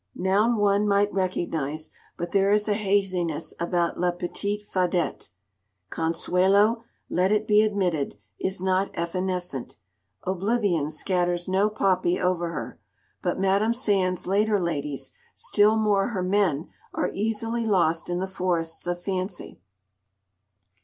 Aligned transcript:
Noun 0.15 0.57
one 0.57 0.87
might 0.87 1.13
recognise, 1.13 1.91
but 2.17 2.31
there 2.31 2.51
is 2.51 2.67
a 2.67 2.73
haziness 2.73 3.53
about 3.59 3.99
La 3.99 4.09
Petite 4.09 4.63
Fadette. 4.63 5.29
Consuelo, 5.91 6.83
let 7.07 7.31
it 7.31 7.47
be 7.47 7.61
admitted, 7.61 8.15
is 8.39 8.59
not 8.63 8.89
evanescent, 8.95 9.77
oblivion 10.23 10.89
scatters 10.89 11.47
no 11.47 11.69
poppy 11.69 12.19
over 12.19 12.49
her; 12.51 12.79
but 13.21 13.39
Madame 13.39 13.75
Sand's 13.75 14.25
later 14.25 14.59
ladies, 14.59 15.11
still 15.35 15.75
more 15.75 16.07
her 16.07 16.23
men, 16.23 16.69
are 16.95 17.11
easily 17.13 17.67
lost 17.67 18.09
in 18.09 18.17
the 18.19 18.25
forests 18.27 18.87
of 18.87 18.99
fancy. 18.99 19.59